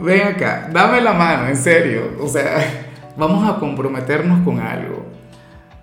ven 0.00 0.26
acá, 0.26 0.68
dame 0.72 1.00
la 1.00 1.12
mano, 1.12 1.48
en 1.48 1.56
serio. 1.56 2.16
O 2.20 2.28
sea, 2.28 2.86
vamos 3.16 3.48
a 3.48 3.58
comprometernos 3.58 4.44
con 4.44 4.60
algo. 4.60 5.06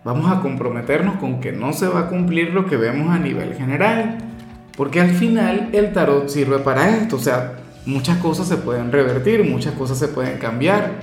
Vamos 0.04 0.32
a 0.32 0.42
comprometernos 0.42 1.18
con 1.18 1.40
que 1.42 1.52
no 1.52 1.74
se 1.74 1.88
va 1.88 2.02
a 2.02 2.08
cumplir 2.08 2.54
lo 2.54 2.66
que 2.66 2.78
vemos 2.78 3.14
a 3.14 3.20
nivel 3.20 3.54
general. 3.56 4.18
Porque 4.76 5.02
al 5.02 5.10
final 5.10 5.70
el 5.74 5.92
tarot 5.92 6.30
sirve 6.30 6.60
para 6.60 6.90
esto. 6.90 7.18
O 7.18 7.20
sea, 7.20 7.60
muchas 7.86 8.18
cosas 8.20 8.48
se 8.48 8.58
pueden 8.58 8.92
revertir, 8.92 9.44
muchas 9.44 9.74
cosas 9.74 9.98
se 9.98 10.08
pueden 10.08 10.38
cambiar. 10.38 10.94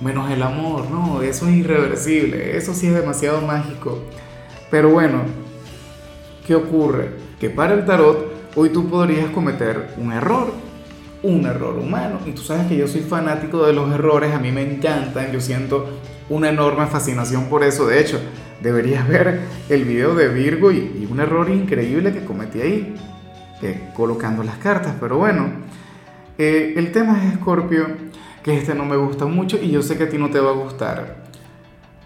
Menos 0.00 0.30
el 0.30 0.42
amor, 0.42 0.90
no, 0.90 1.22
eso 1.22 1.48
es 1.48 1.56
irreversible. 1.56 2.56
Eso 2.56 2.72
sí 2.72 2.86
es 2.86 2.94
demasiado 2.94 3.42
mágico. 3.42 3.98
Pero 4.70 4.90
bueno, 4.90 5.22
¿qué 6.46 6.54
ocurre? 6.54 7.10
Que 7.38 7.50
para 7.50 7.74
el 7.74 7.84
tarot 7.84 8.32
hoy 8.56 8.70
tú 8.70 8.88
podrías 8.88 9.30
cometer 9.30 9.90
un 9.98 10.12
error 10.12 10.67
un 11.22 11.46
error 11.46 11.76
humano. 11.76 12.20
Y 12.26 12.32
tú 12.32 12.42
sabes 12.42 12.66
que 12.66 12.76
yo 12.76 12.86
soy 12.86 13.02
fanático 13.02 13.66
de 13.66 13.72
los 13.72 13.92
errores, 13.92 14.34
a 14.34 14.38
mí 14.38 14.52
me 14.52 14.62
encantan, 14.62 15.32
yo 15.32 15.40
siento 15.40 16.00
una 16.28 16.50
enorme 16.50 16.86
fascinación 16.86 17.46
por 17.46 17.64
eso. 17.64 17.86
De 17.86 18.00
hecho, 18.00 18.20
deberías 18.62 19.06
ver 19.08 19.40
el 19.68 19.84
video 19.84 20.14
de 20.14 20.28
Virgo 20.28 20.70
y, 20.70 21.06
un 21.10 21.20
error 21.20 21.48
increíble 21.50 22.12
que 22.12 22.24
cometí 22.24 22.60
ahí, 22.60 22.94
colocando 23.94 24.42
las 24.42 24.58
cartas. 24.58 24.94
Pero 25.00 25.18
bueno, 25.18 25.46
eh, 26.36 26.74
el 26.76 26.92
tema 26.92 27.24
es 27.24 27.32
Escorpio, 27.32 27.86
que 28.42 28.56
este 28.56 28.74
no 28.74 28.84
me 28.84 28.96
gusta 28.96 29.26
mucho 29.26 29.58
y 29.60 29.70
yo 29.70 29.82
sé 29.82 29.96
que 29.96 30.04
a 30.04 30.08
ti 30.08 30.18
no 30.18 30.30
te 30.30 30.40
va 30.40 30.50
a 30.50 30.54
gustar. 30.54 31.28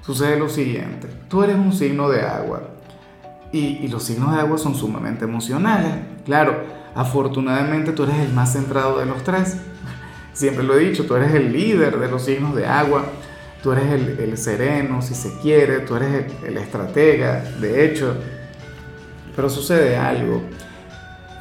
Sucede 0.03 0.37
lo 0.39 0.49
siguiente, 0.49 1.07
tú 1.29 1.45
eres 1.45 1.55
un 1.55 1.73
signo 1.73 2.09
de 2.09 2.23
agua 2.23 2.71
y, 3.53 3.79
y 3.83 3.89
los 3.89 4.03
signos 4.03 4.35
de 4.35 4.41
agua 4.41 4.59
son 4.59 4.75
sumamente 4.75 5.25
emocionales. 5.25 5.93
Claro, 6.25 6.82
Afortunadamente 6.95 7.93
tú 7.93 8.05
eres 8.05 8.19
el 8.19 8.33
más 8.33 8.53
centrado 8.53 8.99
de 8.99 9.07
los 9.07 9.25
tres. 9.25 9.57
Siempre 10.33 10.65
lo 10.65 10.75
he 10.77 10.81
dicho, 10.81 11.07
tú 11.07 11.15
eres 11.15 11.35
el 11.35 11.53
líder 11.53 11.99
de 11.99 12.09
los 12.09 12.25
signos 12.25 12.55
de 12.55 12.67
agua, 12.67 13.05
tú 13.63 13.73
eres 13.73 14.19
el, 14.19 14.37
sereno, 14.39 15.03
si 15.03 15.15
se 15.15 15.39
quiere, 15.41 15.81
tú 15.81 15.97
eres 15.97 16.33
el, 16.43 16.57
estratega, 16.57 17.43
de 17.61 17.85
hecho. 17.85 18.17
Pero 19.37 19.49
sucede 19.49 19.97
algo. 19.97 20.43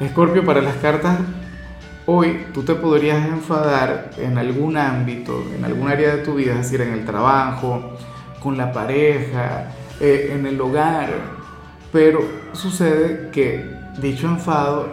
Escorpio, 0.00 0.44
para 0.44 0.60
las 0.60 0.76
cartas, 0.76 1.18
hoy 2.06 2.46
tú 2.52 2.62
te 2.62 2.74
podrías 2.74 3.26
enfadar 3.26 4.10
en 4.18 4.38
algún 4.38 4.76
ámbito, 4.76 5.42
en 5.54 5.64
algún 5.64 5.88
área 5.88 6.16
de 6.16 6.22
tu 6.22 6.34
vida, 6.34 6.52
es 6.52 6.58
decir, 6.58 6.80
en 6.80 6.92
el 6.92 7.04
trabajo, 7.04 7.96
con 8.42 8.56
la 8.56 8.72
pareja, 8.72 9.70
eh, 10.00 10.32
en 10.34 10.46
el 10.46 10.60
hogar. 10.60 11.10
Pero 11.92 12.20
sucede 12.52 13.30
que 13.30 13.70
dicho 14.00 14.26
enfado 14.26 14.88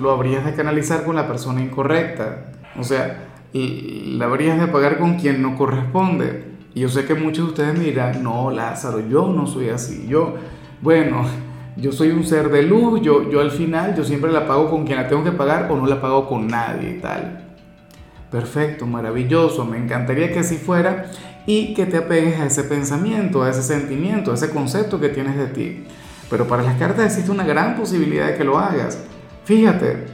lo 0.00 0.10
habrías 0.10 0.44
de 0.44 0.54
canalizar 0.54 1.04
con 1.04 1.16
la 1.16 1.26
persona 1.26 1.60
incorrecta. 1.60 2.52
O 2.78 2.84
sea, 2.84 3.28
la 3.52 4.24
habrías 4.26 4.60
de 4.60 4.66
pagar 4.68 4.98
con 4.98 5.18
quien 5.18 5.42
no 5.42 5.56
corresponde. 5.56 6.44
Y 6.74 6.80
yo 6.80 6.88
sé 6.88 7.04
que 7.04 7.14
muchos 7.14 7.46
de 7.46 7.50
ustedes 7.50 7.78
me 7.78 7.84
dirán, 7.84 8.22
no, 8.22 8.50
Lázaro, 8.50 9.00
yo 9.08 9.28
no 9.28 9.46
soy 9.46 9.70
así. 9.70 10.06
Yo, 10.08 10.34
bueno, 10.80 11.24
yo 11.76 11.92
soy 11.92 12.10
un 12.10 12.24
ser 12.24 12.50
de 12.50 12.62
luz, 12.62 13.00
yo, 13.02 13.30
yo 13.30 13.40
al 13.40 13.50
final, 13.50 13.96
yo 13.96 14.04
siempre 14.04 14.30
la 14.32 14.46
pago 14.46 14.70
con 14.70 14.84
quien 14.84 14.98
la 14.98 15.08
tengo 15.08 15.24
que 15.24 15.32
pagar 15.32 15.70
o 15.70 15.76
no 15.76 15.86
la 15.86 16.00
pago 16.00 16.28
con 16.28 16.46
nadie 16.46 16.96
y 16.96 17.00
tal. 17.00 17.44
Perfecto, 18.30 18.86
maravilloso, 18.86 19.64
me 19.64 19.78
encantaría 19.78 20.30
que 20.32 20.40
así 20.40 20.56
fuera 20.56 21.06
y 21.46 21.72
que 21.72 21.86
te 21.86 21.96
apegues 21.96 22.38
a 22.40 22.46
ese 22.46 22.64
pensamiento, 22.64 23.42
a 23.42 23.50
ese 23.50 23.62
sentimiento, 23.62 24.32
a 24.32 24.34
ese 24.34 24.50
concepto 24.50 25.00
que 25.00 25.08
tienes 25.08 25.36
de 25.36 25.46
ti. 25.46 25.84
Pero 26.28 26.46
para 26.46 26.62
las 26.62 26.76
cartas 26.76 27.06
existe 27.06 27.30
una 27.30 27.44
gran 27.44 27.74
posibilidad 27.74 28.26
de 28.26 28.34
que 28.34 28.44
lo 28.44 28.58
hagas. 28.58 28.98
Fíjate 29.48 30.04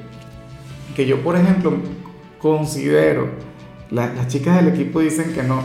que 0.94 1.06
yo, 1.06 1.20
por 1.24 1.34
ejemplo, 1.34 1.72
considero, 2.38 3.30
las 3.90 4.28
chicas 4.28 4.54
del 4.64 4.72
equipo 4.72 5.00
dicen 5.00 5.32
que 5.32 5.42
no, 5.42 5.60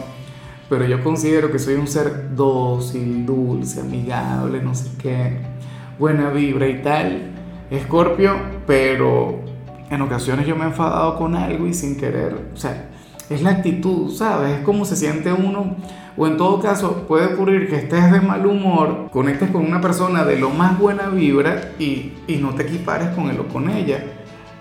pero 0.68 0.86
yo 0.86 1.04
considero 1.04 1.52
que 1.52 1.60
soy 1.60 1.76
un 1.76 1.86
ser 1.86 2.34
dócil, 2.36 3.28
dulce, 3.28 3.82
amigable, 3.82 4.64
no 4.64 4.74
sé 4.74 4.90
qué, 5.00 5.38
buena 6.00 6.32
vibra 6.32 6.68
y 6.68 6.82
tal, 6.82 7.30
escorpio, 7.70 8.38
pero 8.66 9.40
en 9.92 10.02
ocasiones 10.02 10.48
yo 10.48 10.56
me 10.56 10.64
he 10.64 10.70
enfadado 10.70 11.16
con 11.16 11.36
algo 11.36 11.68
y 11.68 11.76
sin 11.76 11.96
querer, 11.96 12.50
o 12.52 12.58
sea, 12.58 12.89
es 13.30 13.42
la 13.42 13.52
actitud, 13.52 14.12
¿sabes? 14.12 14.58
Es 14.58 14.64
como 14.64 14.86
se 14.86 14.96
siente 14.96 15.32
uno, 15.32 15.76
o 16.18 16.28
en 16.28 16.38
todo 16.38 16.60
caso 16.60 17.06
puede 17.08 17.34
ocurrir 17.34 17.70
que 17.70 17.76
estés 17.76 18.12
de 18.12 18.22
mal 18.22 18.46
humor, 18.46 19.10
conectes 19.12 19.52
con 19.52 19.66
una 19.66 19.80
persona 19.80 20.26
de 20.26 20.40
lo 20.40 20.50
más 20.50 20.78
buena 20.80 21.10
vibra 21.10 21.74
y, 21.80 22.14
y 22.28 22.38
no 22.38 22.56
te 22.56 22.64
equipares 22.64 23.10
con 23.10 23.30
él 23.30 23.40
o 23.40 23.48
con 23.48 23.70
ella, 23.70 24.04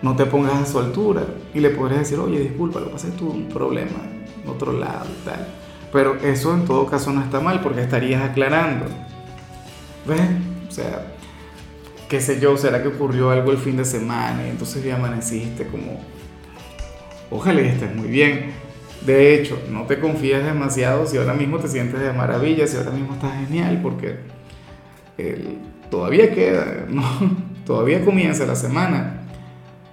no 0.03 0.15
te 0.15 0.27
pongas 0.27 0.55
a 0.55 0.67
su 0.67 0.78
altura 0.78 1.23
y 1.55 1.61
le 1.61 1.71
podrías 1.71 2.01
decir, 2.01 2.19
oye, 2.19 2.41
disculpa, 2.41 2.78
lo 2.81 2.87
que 2.87 2.93
pasa 2.93 3.09
es 3.09 3.17
tu 3.17 3.28
un 3.31 3.49
problema 3.49 3.99
en 4.43 4.49
otro 4.49 4.73
lado 4.73 5.07
y 5.07 5.25
tal. 5.25 5.47
Pero 5.93 6.17
eso 6.17 6.55
en 6.55 6.65
todo 6.65 6.87
caso 6.87 7.12
no 7.12 7.23
está 7.23 7.41
mal 7.41 7.61
porque 7.61 7.81
estarías 7.81 8.23
aclarando. 8.23 8.84
¿Ves? 10.07 10.21
O 10.69 10.71
sea, 10.71 11.07
qué 12.09 12.21
sé 12.21 12.39
yo, 12.39 12.57
será 12.57 12.83
que 12.83 12.89
ocurrió 12.89 13.31
algo 13.31 13.51
el 13.51 13.59
fin 13.59 13.77
de 13.77 13.84
semana 13.84 14.47
y 14.47 14.51
entonces 14.51 14.84
ya 14.84 14.97
amaneciste 14.97 15.67
como 15.67 16.01
Ojalá 17.31 17.61
y 17.61 17.69
estés 17.69 17.94
muy 17.94 18.09
bien. 18.09 18.53
De 19.05 19.34
hecho, 19.34 19.61
no 19.71 19.84
te 19.84 19.99
confíes 19.99 20.44
demasiado 20.44 21.06
si 21.06 21.19
ahora 21.19 21.34
mismo 21.34 21.59
te 21.59 21.69
sientes 21.69 22.00
de 22.00 22.12
maravilla, 22.12 22.66
si 22.66 22.77
ahora 22.77 22.91
mismo 22.91 23.15
estás 23.15 23.33
genial, 23.47 23.81
porque 23.83 24.16
todavía 25.91 26.33
queda, 26.33 26.87
todavía 27.66 28.05
comienza 28.05 28.47
la 28.47 28.56
semana. 28.56 29.22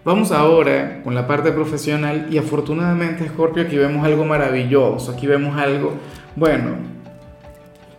Vamos 0.04 0.32
ahora 0.32 1.02
con 1.04 1.16
la 1.16 1.26
parte 1.26 1.52
profesional 1.52 2.28
y 2.30 2.38
afortunadamente, 2.38 3.28
Scorpio, 3.28 3.64
aquí 3.64 3.76
vemos 3.76 4.06
algo 4.06 4.24
maravilloso, 4.24 5.12
aquí 5.12 5.26
vemos 5.26 5.58
algo, 5.58 5.94
bueno, 6.36 6.76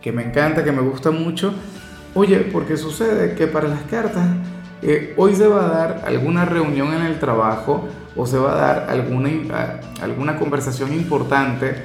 que 0.01 0.13
me 0.13 0.23
encanta, 0.23 0.63
que 0.63 0.71
me 0.71 0.81
gusta 0.81 1.11
mucho. 1.11 1.53
Oye, 2.13 2.37
porque 2.39 2.77
sucede 2.77 3.35
que 3.35 3.47
para 3.47 3.67
las 3.67 3.81
cartas, 3.83 4.25
eh, 4.81 5.13
hoy 5.17 5.35
se 5.35 5.47
va 5.47 5.65
a 5.65 5.67
dar 5.67 6.03
alguna 6.05 6.45
reunión 6.45 6.93
en 6.93 7.01
el 7.01 7.19
trabajo 7.19 7.89
o 8.17 8.25
se 8.25 8.37
va 8.37 8.53
a 8.53 8.55
dar 8.55 8.89
alguna, 8.89 9.79
alguna 10.01 10.37
conversación 10.37 10.91
importante 10.93 11.75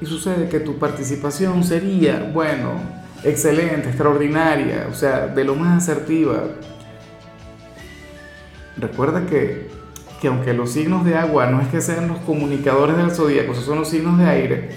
y 0.00 0.06
sucede 0.06 0.48
que 0.48 0.60
tu 0.60 0.78
participación 0.78 1.64
sería, 1.64 2.30
bueno, 2.32 2.72
excelente, 3.24 3.88
extraordinaria, 3.88 4.86
o 4.90 4.94
sea, 4.94 5.26
de 5.26 5.44
lo 5.44 5.56
más 5.56 5.82
asertiva. 5.82 6.44
Recuerda 8.76 9.26
que, 9.26 9.68
que 10.20 10.28
aunque 10.28 10.52
los 10.52 10.72
signos 10.72 11.04
de 11.04 11.16
agua 11.16 11.46
no 11.46 11.60
es 11.60 11.68
que 11.68 11.80
sean 11.80 12.08
los 12.08 12.18
comunicadores 12.18 12.96
del 12.96 13.10
zodíaco, 13.10 13.52
esos 13.52 13.64
son 13.64 13.78
los 13.78 13.88
signos 13.88 14.18
de 14.18 14.26
aire, 14.26 14.70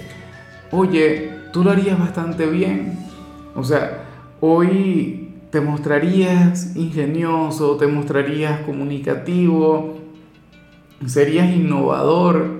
oye, 0.70 1.32
tú 1.52 1.62
lo 1.62 1.70
harías 1.70 1.98
bastante 1.98 2.46
bien. 2.46 2.98
O 3.54 3.64
sea, 3.64 4.04
hoy 4.40 5.34
te 5.50 5.60
mostrarías 5.60 6.76
ingenioso, 6.76 7.76
te 7.76 7.86
mostrarías 7.86 8.60
comunicativo, 8.60 9.98
serías 11.06 11.54
innovador, 11.54 12.58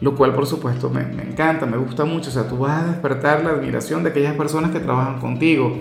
lo 0.00 0.16
cual 0.16 0.34
por 0.34 0.46
supuesto 0.46 0.90
me, 0.90 1.02
encanta, 1.02 1.66
me 1.66 1.76
gusta 1.76 2.04
mucho. 2.04 2.30
O 2.30 2.32
sea, 2.32 2.48
tú 2.48 2.58
vas 2.58 2.82
a 2.82 2.86
despertar 2.88 3.44
la 3.44 3.50
admiración 3.50 4.02
de 4.02 4.10
aquellas 4.10 4.34
personas 4.34 4.70
que 4.70 4.80
trabajan 4.80 5.20
contigo. 5.20 5.76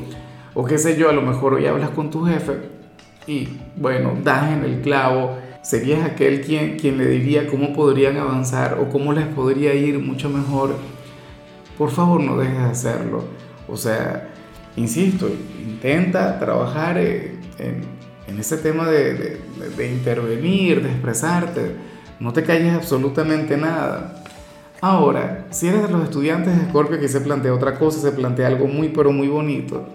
O 0.54 0.66
qué 0.66 0.78
sé 0.78 0.98
yo, 0.98 1.10
a 1.10 1.14
lo 1.14 1.22
mejor 1.22 1.54
hoy 1.54 1.66
hablas 1.66 1.90
con 1.92 2.10
tu 2.10 2.26
jefe 2.26 2.58
y 3.28 3.48
bueno, 3.76 4.14
das 4.24 4.52
en 4.52 4.64
el 4.64 4.82
clavo. 4.82 5.38
Serías 5.64 6.04
aquel 6.04 6.42
quien, 6.42 6.78
quien 6.78 6.98
le 6.98 7.08
diría 7.08 7.48
cómo 7.48 7.74
podrían 7.74 8.18
avanzar 8.18 8.80
o 8.80 8.90
cómo 8.90 9.14
les 9.14 9.28
podría 9.28 9.74
ir 9.74 10.00
mucho 10.00 10.30
mejor. 10.30 10.76
Por 11.78 11.92
favor, 11.92 12.22
no 12.22 12.38
dejes 12.38 12.58
de 12.58 12.64
hacerlo. 12.64 13.24
O 13.68 13.78
sea, 13.78 14.30
insisto, 14.76 15.30
intenta 15.64 16.40
trabajar 16.40 16.98
eh, 16.98 17.36
en, 17.60 18.01
en 18.28 18.40
ese 18.40 18.58
tema 18.58 18.88
de, 18.88 19.40
intervenir, 19.92 20.82
de 20.82 20.90
expresarte. 20.90 21.76
No 22.20 22.34
te 22.34 22.44
calles 22.44 22.74
absolutamente 22.74 23.58
nada. 23.58 24.24
Ahora, 24.80 25.46
si 25.52 25.68
eres 25.68 25.84
de 25.84 25.90
los 25.90 26.04
estudiantes 26.04 26.58
de 26.58 26.66
Scorpio 26.66 27.00
que 27.00 27.08
se 27.08 27.22
plantea 27.22 27.54
otra 27.54 27.78
cosa, 27.78 28.00
se 28.00 28.12
plantea 28.12 28.48
algo 28.48 28.68
muy 28.68 28.90
pero 28.90 29.12
muy 29.12 29.28
bonito, 29.28 29.86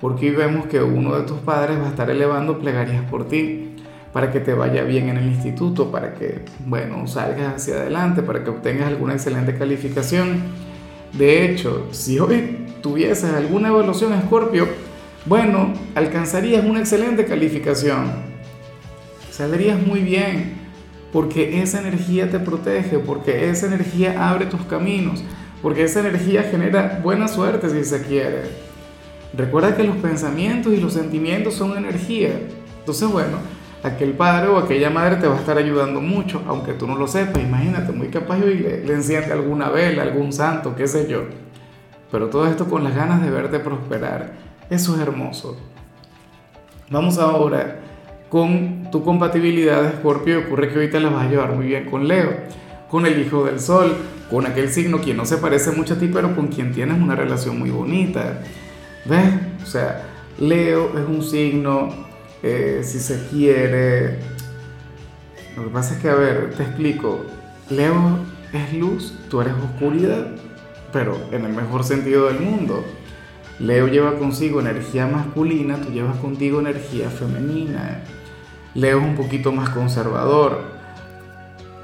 porque 0.00 0.30
vemos 0.30 0.66
que 0.66 0.80
uno 0.80 1.16
de 1.16 1.24
tus 1.24 1.38
padres 1.38 1.78
va 1.80 1.86
a 1.86 1.90
estar 1.90 2.10
elevando 2.10 2.58
plegarias 2.58 3.02
por 3.10 3.26
ti. 3.28 3.66
para 4.12 4.32
que 4.32 4.40
te 4.40 4.54
vaya 4.54 4.82
bien 4.82 5.08
en 5.08 5.18
el 5.18 5.26
instituto, 5.26 5.92
para 5.92 6.14
que, 6.14 6.44
bueno, 6.66 7.06
salgas 7.06 7.54
hacia 7.54 7.76
adelante, 7.76 8.22
para 8.22 8.42
que 8.42 8.50
obtengas 8.50 8.88
alguna 8.88 9.12
excelente 9.12 9.56
calificación. 9.56 10.42
De 11.12 11.44
hecho, 11.44 11.86
si 11.92 12.18
hoy 12.18 12.66
tuvieses 12.82 13.32
alguna 13.32 13.68
evaluación 13.68 14.12
Escorpio, 14.14 14.66
bueno, 15.26 15.74
alcanzarías 15.94 16.64
una 16.64 16.80
excelente 16.80 17.26
calificación. 17.26 18.10
Saldrías 19.30 19.78
muy 19.80 20.00
bien, 20.00 20.54
porque 21.12 21.62
esa 21.62 21.80
energía 21.80 22.30
te 22.30 22.38
protege, 22.38 22.98
porque 22.98 23.50
esa 23.50 23.66
energía 23.66 24.30
abre 24.30 24.46
tus 24.46 24.62
caminos, 24.62 25.22
porque 25.60 25.84
esa 25.84 26.00
energía 26.00 26.44
genera 26.44 27.00
buena 27.02 27.28
suerte 27.28 27.68
si 27.68 27.84
se 27.84 28.02
quiere. 28.02 28.44
Recuerda 29.36 29.76
que 29.76 29.84
los 29.84 29.96
pensamientos 29.96 30.72
y 30.72 30.80
los 30.80 30.94
sentimientos 30.94 31.54
son 31.54 31.76
energía. 31.76 32.40
Entonces, 32.78 33.08
bueno, 33.08 33.38
aquel 33.82 34.12
padre 34.14 34.48
o 34.48 34.56
aquella 34.56 34.88
madre 34.88 35.16
te 35.16 35.28
va 35.28 35.36
a 35.36 35.38
estar 35.38 35.58
ayudando 35.58 36.00
mucho, 36.00 36.42
aunque 36.46 36.72
tú 36.72 36.86
no 36.86 36.96
lo 36.96 37.06
sepas. 37.06 37.42
Imagínate, 37.42 37.92
muy 37.92 38.08
capaz 38.08 38.38
y 38.38 38.54
le, 38.54 38.84
le 38.84 38.94
enciende 38.94 39.32
alguna 39.32 39.68
vela, 39.68 40.02
algún 40.02 40.32
santo, 40.32 40.74
qué 40.74 40.88
sé 40.88 41.06
yo. 41.08 41.24
Pero 42.10 42.28
todo 42.28 42.46
esto 42.46 42.68
con 42.68 42.82
las 42.82 42.96
ganas 42.96 43.22
de 43.22 43.30
verte 43.30 43.60
prosperar. 43.60 44.50
Eso 44.70 44.94
es 44.94 45.00
hermoso. 45.00 45.56
Vamos 46.90 47.18
ahora 47.18 47.80
con 48.28 48.88
tu 48.92 49.02
compatibilidad 49.02 49.82
de 49.82 49.88
Escorpio. 49.88 50.38
Ocurre 50.46 50.68
que 50.68 50.76
ahorita 50.76 51.00
la 51.00 51.10
vas 51.10 51.26
a 51.26 51.28
llevar 51.28 51.52
muy 51.52 51.66
bien 51.66 51.90
con 51.90 52.06
Leo, 52.06 52.30
con 52.88 53.04
el 53.04 53.20
hijo 53.20 53.44
del 53.44 53.58
sol, 53.58 53.96
con 54.30 54.46
aquel 54.46 54.70
signo 54.70 55.00
quien 55.00 55.16
no 55.16 55.26
se 55.26 55.38
parece 55.38 55.72
mucho 55.72 55.94
a 55.94 55.98
ti, 55.98 56.08
pero 56.12 56.36
con 56.36 56.46
quien 56.46 56.70
tienes 56.72 57.02
una 57.02 57.16
relación 57.16 57.58
muy 57.58 57.70
bonita. 57.70 58.42
¿Ves? 59.06 59.34
O 59.60 59.66
sea, 59.66 60.04
Leo 60.38 60.96
es 60.96 61.04
un 61.04 61.24
signo 61.24 61.88
eh, 62.44 62.82
si 62.84 63.00
se 63.00 63.26
quiere. 63.28 64.18
Lo 65.56 65.64
que 65.64 65.70
pasa 65.70 65.96
es 65.96 66.00
que, 66.00 66.08
a 66.08 66.14
ver, 66.14 66.54
te 66.56 66.62
explico. 66.62 67.24
Leo 67.70 68.18
es 68.52 68.72
luz, 68.72 69.18
tú 69.28 69.40
eres 69.40 69.54
oscuridad, 69.54 70.28
pero 70.92 71.16
en 71.32 71.44
el 71.44 71.52
mejor 71.52 71.82
sentido 71.82 72.26
del 72.26 72.38
mundo. 72.38 72.84
Leo 73.60 73.88
lleva 73.88 74.14
consigo 74.14 74.60
energía 74.60 75.06
masculina, 75.06 75.76
tú 75.76 75.92
llevas 75.92 76.16
contigo 76.16 76.60
energía 76.60 77.10
femenina. 77.10 78.02
Leo 78.74 79.00
es 79.00 79.04
un 79.04 79.16
poquito 79.16 79.52
más 79.52 79.68
conservador. 79.68 80.62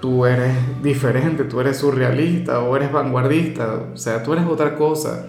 Tú 0.01 0.25
eres 0.25 0.55
diferente, 0.83 1.45
tú 1.45 1.61
eres 1.61 1.77
surrealista 1.77 2.61
o 2.61 2.75
eres 2.77 2.91
vanguardista, 2.91 3.89
o 3.93 3.97
sea, 3.97 4.23
tú 4.23 4.33
eres 4.33 4.47
otra 4.47 4.75
cosa. 4.77 5.27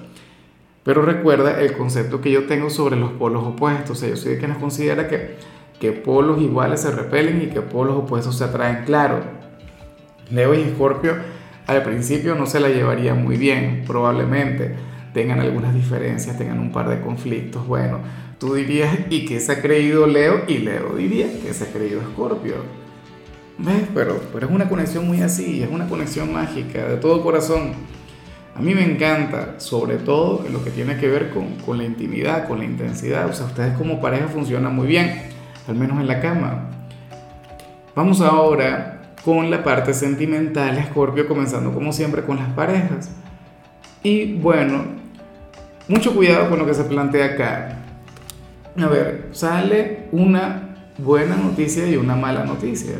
Pero 0.86 1.02
recuerda 1.02 1.60
el 1.60 1.74
concepto 1.74 2.22
que 2.22 2.32
yo 2.32 2.46
tengo 2.46 2.70
sobre 2.70 2.96
los 2.96 3.12
polos 3.12 3.44
opuestos. 3.44 3.92
O 3.92 3.96
sea, 3.96 4.10
yo 4.10 4.16
soy 4.16 4.34
de 4.34 4.38
quienes 4.38 4.58
considera 4.58 5.10
que, 5.10 5.36
que 5.82 5.92
polos 5.92 6.42
iguales 6.42 6.80
se 6.80 6.92
repelen 6.92 7.42
y 7.42 7.48
que 7.48 7.60
polos 7.60 7.98
opuestos 7.98 8.38
se 8.38 8.46
atraen. 8.46 8.86
Claro, 8.86 9.20
Leo 10.32 10.54
y 10.54 10.62
Escorpio 10.62 11.16
al 11.66 11.84
principio 11.84 12.36
no 12.36 12.46
se 12.46 12.62
la 12.62 12.70
llevarían 12.70 13.22
muy 13.22 13.36
bien, 13.36 13.84
probablemente 13.86 14.87
tengan 15.14 15.40
algunas 15.40 15.74
diferencias, 15.74 16.38
tengan 16.38 16.60
un 16.60 16.72
par 16.72 16.90
de 16.90 17.02
conflictos. 17.02 17.66
Bueno, 17.68 18.00
tú 18.40 18.54
dirías, 18.54 18.96
¿y 19.10 19.26
qué 19.26 19.40
se 19.40 19.52
ha 19.52 19.62
creído 19.62 20.08
Leo? 20.08 20.44
Y 20.48 20.60
Leo 20.60 20.96
diría, 20.96 21.28
que 21.42 21.54
se 21.54 21.66
ha 21.66 21.68
creído 21.68 22.02
Escorpio? 22.02 22.56
¿Ves? 23.58 23.88
Pero, 23.94 24.22
pero 24.32 24.48
es 24.48 24.54
una 24.54 24.70
conexión 24.70 25.08
muy 25.08 25.22
así, 25.22 25.64
es 25.64 25.70
una 25.70 25.88
conexión 25.88 26.32
mágica, 26.32 26.88
de 26.88 26.98
todo 26.98 27.24
corazón. 27.24 27.74
A 28.56 28.62
mí 28.62 28.74
me 28.74 28.84
encanta, 28.84 29.60
sobre 29.60 29.98
todo 29.98 30.46
en 30.46 30.54
lo 30.54 30.64
que 30.64 30.72
tiene 30.72 30.98
que 30.98 31.08
ver 31.08 31.30
con, 31.30 31.56
con, 31.66 31.78
la 31.78 31.84
intimidad, 31.84 32.48
con 32.48 32.60
la 32.60 32.66
intensidad. 32.66 33.28
O 33.30 33.34
sea, 33.34 33.46
ustedes 33.46 33.78
como 33.78 34.02
pareja 34.02 34.28
funcionan 34.28 34.76
muy 34.76 34.88
bien, 34.88 35.24
al 35.68 35.76
menos 35.76 36.00
en 36.00 36.08
la 36.08 36.20
cama. 36.20 36.70
Vamos 37.96 38.22
ahora 38.22 39.16
con 39.26 39.52
la 39.52 39.64
parte 39.64 39.94
sentimental, 39.94 40.82
Scorpio, 40.90 41.28
comenzando 41.28 41.74
como 41.74 41.92
siempre 41.92 42.24
con 42.24 42.38
las 42.38 42.50
parejas. 42.50 43.12
Y 44.04 44.34
bueno, 44.36 44.84
mucho 45.88 46.14
cuidado 46.14 46.50
con 46.50 46.60
lo 46.60 46.66
que 46.66 46.74
se 46.74 46.84
plantea 46.84 47.26
acá. 47.26 47.78
A 48.78 48.88
ver, 48.88 49.30
sale 49.32 50.08
una 50.12 50.76
buena 50.98 51.36
noticia 51.36 51.88
y 51.88 51.98
una 51.98 52.16
mala 52.16 52.44
noticia. 52.44 52.96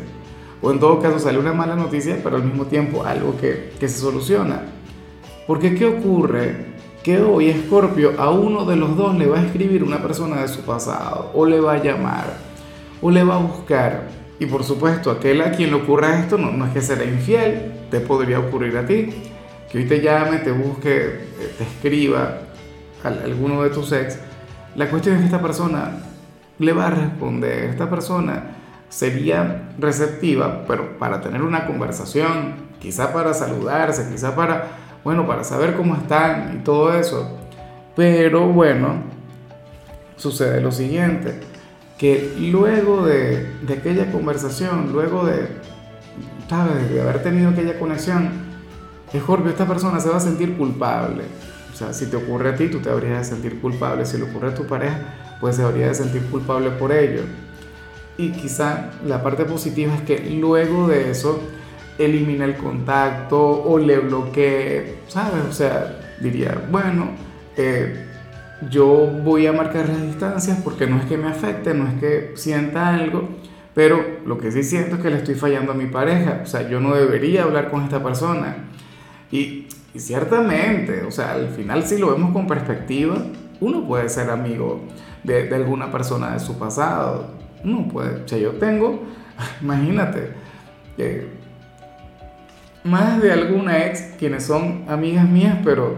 O 0.60 0.72
en 0.72 0.80
todo 0.80 1.00
caso 1.00 1.18
sale 1.18 1.38
una 1.38 1.52
mala 1.52 1.76
noticia, 1.76 2.18
pero 2.22 2.36
al 2.36 2.44
mismo 2.44 2.66
tiempo 2.66 3.04
algo 3.04 3.36
que, 3.36 3.72
que 3.78 3.88
se 3.88 4.00
soluciona. 4.00 4.62
Porque 5.46 5.74
¿qué 5.74 5.86
ocurre? 5.86 6.66
Que 7.02 7.20
hoy 7.20 7.48
Escorpio 7.48 8.14
a 8.18 8.30
uno 8.30 8.64
de 8.64 8.76
los 8.76 8.96
dos 8.96 9.16
le 9.16 9.26
va 9.26 9.38
a 9.38 9.44
escribir 9.44 9.84
una 9.84 10.02
persona 10.02 10.42
de 10.42 10.48
su 10.48 10.62
pasado, 10.62 11.30
o 11.32 11.46
le 11.46 11.60
va 11.60 11.74
a 11.74 11.82
llamar, 11.82 12.36
o 13.00 13.10
le 13.10 13.22
va 13.22 13.36
a 13.36 13.38
buscar. 13.38 14.08
Y 14.40 14.46
por 14.46 14.64
supuesto, 14.64 15.10
aquel 15.10 15.40
a 15.42 15.52
quien 15.52 15.70
le 15.70 15.76
ocurra 15.76 16.18
esto 16.18 16.38
no, 16.38 16.50
no 16.50 16.66
es 16.66 16.72
que 16.72 16.80
será 16.80 17.04
infiel, 17.04 17.72
te 17.90 18.00
podría 18.00 18.40
ocurrir 18.40 18.76
a 18.76 18.86
ti. 18.86 19.10
Que 19.70 19.78
hoy 19.78 19.84
te 19.84 20.00
llame, 20.00 20.38
te 20.38 20.50
busque, 20.50 21.06
eh, 21.06 21.54
te 21.58 21.64
escriba 21.64 22.38
a 23.04 23.08
alguno 23.08 23.62
de 23.62 23.70
tus 23.70 23.92
ex. 23.92 24.18
La 24.74 24.88
cuestión 24.88 25.16
es 25.16 25.20
que 25.20 25.26
esta 25.26 25.42
persona 25.42 26.02
le 26.58 26.72
va 26.72 26.86
a 26.86 26.90
responder, 26.90 27.64
esta 27.64 27.88
persona 27.88 28.56
sería 28.88 29.70
receptiva, 29.78 30.64
pero 30.66 30.98
para 30.98 31.20
tener 31.20 31.42
una 31.42 31.66
conversación, 31.66 32.68
quizá 32.80 33.12
para 33.12 33.34
saludarse, 33.34 34.08
quizá 34.10 34.34
para 34.34 34.88
bueno, 35.04 35.26
para 35.26 35.44
saber 35.44 35.74
cómo 35.74 35.94
están 35.94 36.56
y 36.56 36.64
todo 36.64 36.92
eso. 36.92 37.38
Pero 37.96 38.48
bueno, 38.48 39.02
sucede 40.16 40.60
lo 40.60 40.70
siguiente, 40.72 41.40
que 41.96 42.34
luego 42.38 43.06
de, 43.06 43.54
de 43.62 43.74
aquella 43.74 44.12
conversación, 44.12 44.92
luego 44.92 45.24
de, 45.24 45.48
¿sabes? 46.48 46.90
de 46.90 47.00
haber 47.00 47.22
tenido 47.22 47.50
aquella 47.50 47.78
conexión, 47.78 48.47
Scorpio, 49.16 49.50
esta 49.50 49.66
persona 49.66 50.00
se 50.00 50.08
va 50.08 50.16
a 50.16 50.20
sentir 50.20 50.56
culpable. 50.56 51.24
O 51.72 51.76
sea, 51.76 51.92
si 51.92 52.06
te 52.06 52.16
ocurre 52.16 52.50
a 52.50 52.56
ti, 52.56 52.68
tú 52.68 52.80
te 52.80 52.90
habrías 52.90 53.18
de 53.18 53.36
sentir 53.36 53.60
culpable. 53.60 54.04
Si 54.04 54.18
le 54.18 54.24
ocurre 54.24 54.48
a 54.48 54.54
tu 54.54 54.66
pareja, 54.66 54.98
pues 55.40 55.56
se 55.56 55.62
habría 55.62 55.88
de 55.88 55.94
sentir 55.94 56.22
culpable 56.24 56.70
por 56.70 56.92
ello. 56.92 57.22
Y 58.16 58.32
quizá 58.32 58.90
la 59.06 59.22
parte 59.22 59.44
positiva 59.44 59.94
es 59.94 60.02
que 60.02 60.30
luego 60.30 60.88
de 60.88 61.10
eso, 61.10 61.40
elimina 61.98 62.44
el 62.44 62.56
contacto 62.56 63.38
o 63.38 63.78
le 63.78 63.98
bloquee, 63.98 64.98
¿sabes? 65.08 65.44
O 65.48 65.52
sea, 65.52 66.16
diría, 66.20 66.60
bueno, 66.70 67.10
eh, 67.56 68.06
yo 68.70 68.86
voy 69.22 69.46
a 69.46 69.52
marcar 69.52 69.88
las 69.88 70.02
distancias 70.02 70.58
porque 70.62 70.86
no 70.86 70.98
es 70.98 71.06
que 71.06 71.16
me 71.16 71.28
afecte, 71.28 71.74
no 71.74 71.88
es 71.88 71.94
que 71.94 72.32
sienta 72.36 72.88
algo, 72.88 73.28
pero 73.74 74.04
lo 74.26 74.38
que 74.38 74.50
sí 74.50 74.62
siento 74.62 74.96
es 74.96 75.02
que 75.02 75.10
le 75.10 75.18
estoy 75.18 75.34
fallando 75.34 75.72
a 75.72 75.74
mi 75.74 75.86
pareja, 75.86 76.40
o 76.42 76.46
sea, 76.46 76.68
yo 76.68 76.80
no 76.80 76.94
debería 76.94 77.44
hablar 77.44 77.70
con 77.70 77.82
esta 77.84 78.02
persona. 78.02 78.56
Y, 79.30 79.66
y 79.94 80.00
ciertamente, 80.00 81.02
o 81.02 81.10
sea, 81.10 81.32
al 81.32 81.48
final 81.48 81.84
si 81.84 81.98
lo 81.98 82.12
vemos 82.12 82.32
con 82.32 82.46
perspectiva, 82.46 83.16
uno 83.60 83.86
puede 83.86 84.08
ser 84.08 84.30
amigo 84.30 84.80
de, 85.24 85.54
alguna 85.54 85.90
persona 85.90 86.32
de 86.32 86.40
su 86.40 86.58
pasado, 86.58 87.26
uno 87.64 87.88
puede, 87.88 88.22
o 88.22 88.28
sea, 88.28 88.38
yo 88.38 88.52
tengo, 88.52 89.02
imagínate, 89.62 90.32
eh, 90.96 91.28
más 92.84 93.20
de 93.20 93.32
alguna 93.32 93.86
ex 93.86 94.14
quienes 94.18 94.44
son 94.44 94.84
amigas 94.88 95.28
mías, 95.28 95.58
pero, 95.64 95.96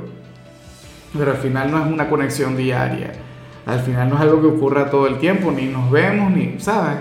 pero 1.17 1.33
al 1.33 1.37
final 1.37 1.71
no 1.71 1.85
es 1.85 1.93
una 1.93 2.09
conexión 2.09 2.57
diaria. 2.57 3.13
Al 3.67 3.81
final 3.81 4.09
no 4.09 4.17
es 4.17 4.23
algo 4.23 4.41
que 4.41 4.47
ocurra 4.49 4.91
todo 4.91 5.07
el 5.07 5.19
tiempo, 5.19 5.53
ni 5.53 5.67
nos 5.67 5.91
vemos, 5.91 6.33
ni, 6.33 6.59
¿sabes? 6.59 6.99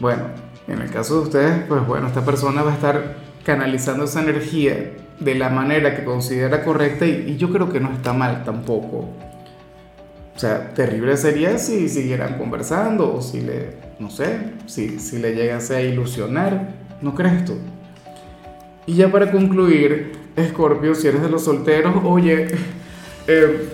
Bueno, 0.00 0.22
en 0.68 0.80
el 0.80 0.90
caso 0.90 1.16
de 1.16 1.20
ustedes, 1.22 1.64
pues 1.68 1.86
bueno, 1.86 2.06
esta 2.06 2.24
persona 2.24 2.62
va 2.62 2.70
a 2.70 2.74
estar 2.74 3.16
canalizando 3.44 4.04
esa 4.04 4.22
energía 4.22 4.92
de 5.24 5.34
la 5.34 5.48
manera 5.48 5.94
que 5.94 6.04
considera 6.04 6.64
correcta 6.64 7.06
y, 7.06 7.36
yo 7.36 7.52
creo 7.52 7.70
que 7.70 7.80
no 7.80 7.92
está 7.92 8.12
mal 8.12 8.44
tampoco. 8.44 9.08
O 10.34 10.38
sea, 10.38 10.72
terrible 10.74 11.16
sería 11.16 11.58
si 11.58 11.88
siguieran 11.88 12.38
conversando 12.38 13.14
o 13.14 13.22
si 13.22 13.40
le, 13.40 13.76
no 13.98 14.10
sé, 14.10 14.38
si, 14.66 14.98
si 14.98 15.18
le 15.18 15.34
llegase 15.34 15.76
a 15.76 15.82
ilusionar. 15.82 16.82
¿No 17.00 17.14
crees 17.14 17.44
tú? 17.44 17.58
Y 18.86 18.94
ya 18.94 19.10
para 19.10 19.30
concluir, 19.30 20.12
Scorpio, 20.40 20.94
si 20.94 21.08
eres 21.08 21.22
de 21.22 21.28
los 21.28 21.44
solteros, 21.44 21.96
oye, 22.04 22.48
eh, 23.26 23.68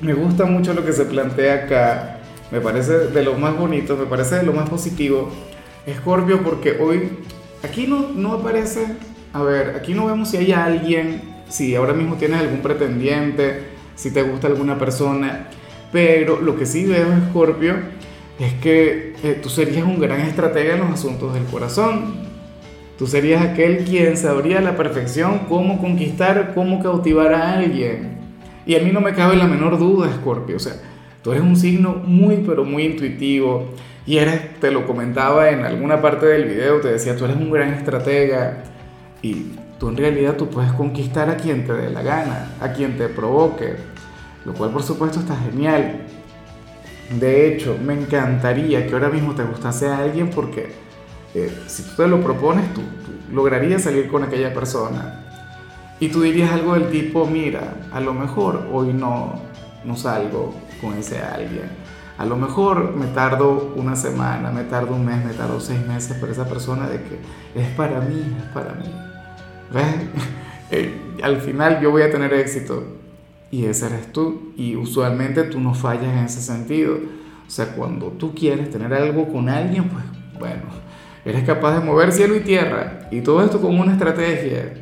me 0.00 0.14
gusta 0.14 0.44
mucho 0.44 0.74
lo 0.74 0.84
que 0.84 0.92
se 0.92 1.04
plantea 1.04 1.64
acá, 1.64 2.18
me 2.50 2.60
parece 2.60 2.98
de 2.98 3.22
lo 3.22 3.34
más 3.34 3.56
bonito, 3.56 3.96
me 3.96 4.06
parece 4.06 4.36
de 4.36 4.42
lo 4.44 4.52
más 4.52 4.68
positivo, 4.68 5.30
Scorpio, 5.88 6.42
porque 6.42 6.78
hoy 6.80 7.10
aquí 7.62 7.86
no, 7.86 8.08
no 8.14 8.34
aparece, 8.34 8.86
a 9.32 9.42
ver, 9.42 9.76
aquí 9.76 9.94
no 9.94 10.06
vemos 10.06 10.30
si 10.30 10.38
hay 10.38 10.52
alguien, 10.52 11.20
si 11.48 11.74
ahora 11.74 11.92
mismo 11.92 12.16
tienes 12.16 12.40
algún 12.40 12.60
pretendiente, 12.60 13.60
si 13.94 14.12
te 14.12 14.22
gusta 14.22 14.46
alguna 14.46 14.78
persona, 14.78 15.48
pero 15.92 16.40
lo 16.40 16.56
que 16.56 16.66
sí 16.66 16.84
veo, 16.84 17.06
Scorpio, 17.30 17.74
es 18.38 18.54
que 18.54 19.14
eh, 19.22 19.38
tú 19.42 19.48
serías 19.48 19.84
un 19.84 19.98
gran 19.98 20.20
estratega 20.20 20.74
en 20.74 20.80
los 20.80 20.90
asuntos 20.90 21.34
del 21.34 21.44
corazón. 21.44 22.28
Tú 22.98 23.06
serías 23.06 23.42
aquel 23.42 23.84
quien 23.84 24.16
sabría 24.16 24.58
a 24.58 24.62
la 24.62 24.76
perfección 24.76 25.40
cómo 25.48 25.80
conquistar, 25.80 26.52
cómo 26.54 26.82
cautivar 26.82 27.32
a 27.32 27.54
alguien. 27.54 28.18
Y 28.66 28.76
a 28.76 28.80
mí 28.80 28.90
no 28.92 29.00
me 29.00 29.14
cabe 29.14 29.36
la 29.36 29.46
menor 29.46 29.78
duda, 29.78 30.12
Scorpio. 30.14 30.56
O 30.56 30.60
sea, 30.60 30.74
tú 31.22 31.32
eres 31.32 31.42
un 31.42 31.56
signo 31.56 31.94
muy, 32.04 32.44
pero 32.46 32.64
muy 32.64 32.84
intuitivo. 32.84 33.72
Y 34.06 34.18
eres, 34.18 34.58
te 34.60 34.70
lo 34.70 34.86
comentaba 34.86 35.50
en 35.50 35.64
alguna 35.64 36.00
parte 36.00 36.26
del 36.26 36.44
video, 36.44 36.80
te 36.80 36.88
decía, 36.88 37.16
tú 37.16 37.24
eres 37.24 37.36
un 37.36 37.50
gran 37.50 37.74
estratega 37.74 38.64
y 39.22 39.52
tú 39.78 39.88
en 39.88 39.96
realidad 39.96 40.36
tú 40.36 40.48
puedes 40.48 40.72
conquistar 40.72 41.28
a 41.28 41.36
quien 41.36 41.66
te 41.66 41.72
dé 41.72 41.90
la 41.90 42.02
gana, 42.02 42.52
a 42.60 42.72
quien 42.72 42.96
te 42.96 43.08
provoque, 43.08 43.76
lo 44.44 44.54
cual 44.54 44.70
por 44.70 44.82
supuesto 44.82 45.20
está 45.20 45.36
genial. 45.36 46.02
De 47.18 47.48
hecho, 47.48 47.76
me 47.82 47.94
encantaría 47.94 48.86
que 48.86 48.92
ahora 48.92 49.08
mismo 49.08 49.34
te 49.34 49.42
gustase 49.42 49.88
a 49.88 49.98
alguien 49.98 50.30
porque 50.30 50.72
eh, 51.34 51.50
si 51.66 51.82
tú 51.82 51.90
te 51.96 52.06
lo 52.06 52.22
propones, 52.22 52.72
tú, 52.74 52.80
tú 52.80 53.34
lograrías 53.34 53.82
salir 53.82 54.08
con 54.08 54.22
aquella 54.22 54.52
persona. 54.52 55.24
Y 56.00 56.08
tú 56.08 56.22
dirías 56.22 56.52
algo 56.52 56.74
del 56.74 56.90
tipo, 56.90 57.26
mira, 57.26 57.74
a 57.92 58.00
lo 58.00 58.14
mejor 58.14 58.68
hoy 58.72 58.92
no, 58.92 59.40
no 59.84 59.96
salgo 59.96 60.54
con 60.80 60.94
ese 60.96 61.18
alguien. 61.18 61.70
A 62.18 62.26
lo 62.26 62.36
mejor 62.36 62.96
me 62.96 63.06
tardo 63.06 63.72
una 63.76 63.94
semana, 63.94 64.50
me 64.50 64.64
tardo 64.64 64.96
un 64.96 65.06
mes, 65.06 65.24
me 65.24 65.32
tardo 65.32 65.60
seis 65.60 65.86
meses, 65.86 66.16
pero 66.20 66.32
esa 66.32 66.48
persona 66.48 66.88
de 66.88 67.00
que 67.00 67.18
es 67.54 67.68
para 67.76 68.00
mí, 68.00 68.36
es 68.36 68.52
para 68.52 68.74
mí. 68.74 68.92
¿Ves? 69.72 69.86
Eh, 70.70 71.14
al 71.22 71.40
final 71.40 71.80
yo 71.80 71.90
voy 71.90 72.02
a 72.02 72.10
tener 72.10 72.30
éxito 72.34 72.84
y 73.50 73.64
ese 73.64 73.86
eres 73.86 74.12
tú 74.12 74.52
y 74.54 74.76
usualmente 74.76 75.44
tú 75.44 75.60
no 75.60 75.72
fallas 75.72 76.12
en 76.12 76.18
ese 76.26 76.42
sentido. 76.42 76.98
O 77.46 77.50
sea, 77.50 77.74
cuando 77.74 78.08
tú 78.08 78.34
quieres 78.34 78.70
tener 78.70 78.92
algo 78.92 79.32
con 79.32 79.48
alguien, 79.48 79.88
pues 79.88 80.04
bueno, 80.38 80.64
eres 81.24 81.44
capaz 81.44 81.78
de 81.78 81.86
mover 81.86 82.12
cielo 82.12 82.36
y 82.36 82.40
tierra 82.40 83.08
y 83.10 83.22
todo 83.22 83.42
esto 83.42 83.62
con 83.62 83.78
una 83.78 83.92
estrategia. 83.92 84.74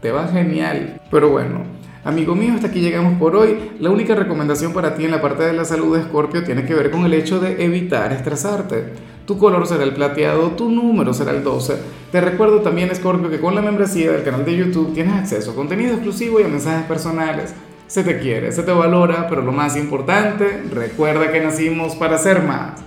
Te 0.00 0.10
va 0.10 0.28
genial. 0.28 0.98
Pero 1.10 1.28
bueno, 1.28 1.64
amigo 2.04 2.34
mío, 2.34 2.54
hasta 2.54 2.68
aquí 2.68 2.80
llegamos 2.80 3.18
por 3.18 3.34
hoy. 3.34 3.72
La 3.80 3.90
única 3.90 4.14
recomendación 4.14 4.72
para 4.72 4.94
ti 4.94 5.04
en 5.04 5.10
la 5.10 5.20
parte 5.20 5.42
de 5.42 5.52
la 5.52 5.64
salud 5.64 5.96
de 5.96 6.02
Escorpio 6.02 6.44
tiene 6.44 6.64
que 6.64 6.74
ver 6.74 6.90
con 6.90 7.04
el 7.04 7.14
hecho 7.14 7.40
de 7.40 7.64
evitar 7.64 8.12
estresarte. 8.12 8.92
Tu 9.26 9.38
color 9.38 9.66
será 9.66 9.84
el 9.84 9.94
plateado, 9.94 10.50
tu 10.50 10.70
número 10.70 11.14
será 11.14 11.30
el 11.30 11.42
12. 11.42 11.76
Te 12.12 12.20
recuerdo 12.20 12.60
también, 12.60 12.94
Scorpio, 12.94 13.30
que 13.30 13.40
con 13.40 13.54
la 13.54 13.62
membresía 13.62 14.12
del 14.12 14.22
canal 14.22 14.44
de 14.44 14.56
YouTube 14.56 14.92
tienes 14.92 15.14
acceso 15.14 15.52
a 15.52 15.54
contenido 15.54 15.94
exclusivo 15.94 16.40
y 16.40 16.44
a 16.44 16.48
mensajes 16.48 16.86
personales. 16.86 17.54
Se 17.86 18.04
te 18.04 18.18
quiere, 18.18 18.52
se 18.52 18.62
te 18.62 18.72
valora, 18.72 19.26
pero 19.28 19.42
lo 19.42 19.52
más 19.52 19.76
importante, 19.76 20.62
recuerda 20.72 21.32
que 21.32 21.40
nacimos 21.40 21.94
para 21.96 22.18
ser 22.18 22.42
más. 22.42 22.82